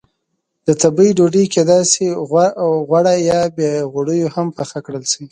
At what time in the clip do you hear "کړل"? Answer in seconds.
4.85-5.03